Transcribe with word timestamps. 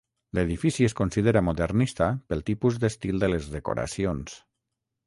L'edifici 0.37 0.87
es 0.87 0.95
considera 1.01 1.43
modernista 1.51 2.09
pel 2.33 2.43
tipus 2.51 2.81
d'estil 2.85 3.23
de 3.27 3.31
les 3.37 3.53
decoracions. 3.59 4.43